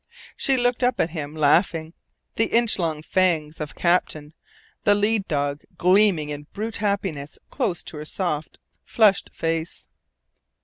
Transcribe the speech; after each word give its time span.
She 0.35 0.57
looked 0.57 0.81
up 0.81 0.99
at 0.99 1.11
him, 1.11 1.35
laughing, 1.35 1.93
the 2.33 2.45
inch 2.45 2.79
long 2.79 3.03
fangs 3.03 3.59
of 3.61 3.75
Captain, 3.75 4.33
the 4.83 4.95
lead 4.95 5.27
dog, 5.27 5.61
gleaming 5.77 6.29
in 6.29 6.47
brute 6.53 6.77
happiness 6.77 7.37
close 7.51 7.83
to 7.83 7.97
her 7.97 8.05
soft, 8.05 8.57
flushed 8.83 9.29
face. 9.31 9.89